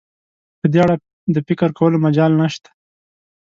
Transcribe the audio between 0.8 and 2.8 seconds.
اړه د فکر کولو مجال نشته.